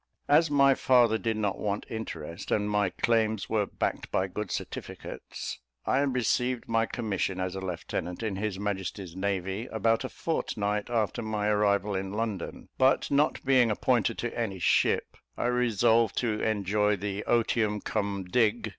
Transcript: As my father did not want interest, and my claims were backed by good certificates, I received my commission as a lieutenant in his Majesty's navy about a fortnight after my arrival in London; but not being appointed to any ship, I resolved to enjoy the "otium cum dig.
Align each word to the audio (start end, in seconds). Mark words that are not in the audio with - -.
As 0.27 0.49
my 0.49 0.73
father 0.73 1.19
did 1.19 1.37
not 1.37 1.59
want 1.59 1.85
interest, 1.87 2.49
and 2.49 2.67
my 2.67 2.89
claims 2.89 3.51
were 3.51 3.67
backed 3.67 4.09
by 4.11 4.25
good 4.27 4.49
certificates, 4.49 5.59
I 5.85 5.99
received 5.99 6.67
my 6.67 6.87
commission 6.87 7.39
as 7.39 7.53
a 7.55 7.61
lieutenant 7.61 8.23
in 8.23 8.35
his 8.37 8.57
Majesty's 8.57 9.15
navy 9.15 9.67
about 9.67 10.03
a 10.03 10.09
fortnight 10.09 10.89
after 10.89 11.21
my 11.21 11.49
arrival 11.49 11.93
in 11.95 12.13
London; 12.13 12.67
but 12.79 13.11
not 13.11 13.45
being 13.45 13.69
appointed 13.69 14.17
to 14.17 14.35
any 14.35 14.57
ship, 14.57 15.17
I 15.37 15.45
resolved 15.45 16.17
to 16.17 16.41
enjoy 16.41 16.95
the 16.95 17.23
"otium 17.27 17.79
cum 17.81 18.23
dig. 18.23 18.69